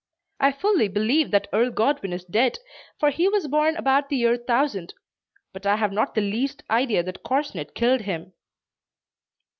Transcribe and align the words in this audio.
I 0.39 0.51
fully 0.51 0.87
believe 0.87 1.29
that 1.29 1.47
Earl 1.53 1.69
Godwin 1.69 2.11
is 2.11 2.25
dead, 2.25 2.57
for 2.99 3.11
he 3.11 3.29
was 3.29 3.47
born 3.47 3.75
about 3.75 4.09
the 4.09 4.15
year 4.17 4.31
1000. 4.31 4.95
But 5.53 5.67
I 5.67 5.75
have 5.75 5.91
not 5.91 6.15
the 6.15 6.21
least 6.21 6.63
idea 6.71 7.03
that 7.03 7.21
corsned 7.21 7.75
killed 7.75 8.01
him. 8.01 8.33